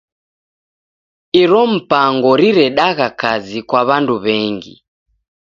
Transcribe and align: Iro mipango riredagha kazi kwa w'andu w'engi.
Iro 1.41 1.61
mipango 1.73 2.29
riredagha 2.39 3.07
kazi 3.21 3.57
kwa 3.67 3.81
w'andu 3.87 4.15
w'engi. 4.23 4.73